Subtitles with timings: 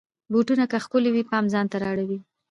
[0.31, 2.19] بوټونه که ښکلې وي، پام ځان ته را اړوي.